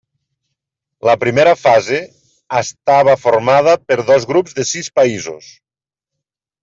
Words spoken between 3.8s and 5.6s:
per dos grups de sis països.